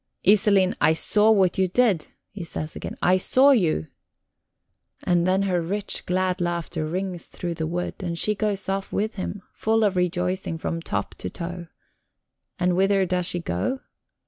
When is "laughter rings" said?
6.41-7.25